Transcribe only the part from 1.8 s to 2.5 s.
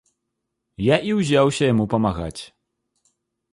памагаць.